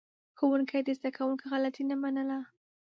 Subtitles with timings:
[0.37, 2.39] ښوونکي د زده کوونکو غلطي نه منله.